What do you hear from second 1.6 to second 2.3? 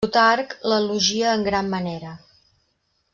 manera.